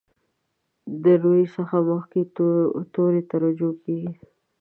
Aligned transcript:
د 1.03 1.05
روي 1.23 1.43
څخه 1.55 1.77
مخکې 1.89 2.21
توري 2.93 3.21
ته 3.29 3.35
رجوع 3.43 3.73
کیږي. 3.83 4.09